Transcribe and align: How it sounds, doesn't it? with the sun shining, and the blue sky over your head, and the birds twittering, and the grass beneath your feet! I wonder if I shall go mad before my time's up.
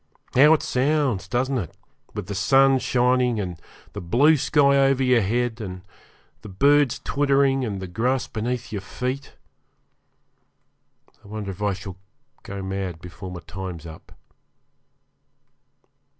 How 0.33 0.51
it 0.55 0.63
sounds, 0.63 1.27
doesn't 1.27 1.59
it? 1.59 1.77
with 2.15 2.25
the 2.25 2.33
sun 2.33 2.79
shining, 2.79 3.39
and 3.39 3.61
the 3.93 4.01
blue 4.01 4.35
sky 4.35 4.77
over 4.77 5.03
your 5.03 5.21
head, 5.21 5.61
and 5.61 5.83
the 6.41 6.49
birds 6.49 6.99
twittering, 7.03 7.63
and 7.63 7.79
the 7.79 7.85
grass 7.85 8.25
beneath 8.25 8.71
your 8.71 8.81
feet! 8.81 9.35
I 11.23 11.27
wonder 11.27 11.51
if 11.51 11.61
I 11.61 11.73
shall 11.73 11.97
go 12.41 12.63
mad 12.63 12.99
before 12.99 13.29
my 13.29 13.41
time's 13.45 13.85
up. 13.85 14.11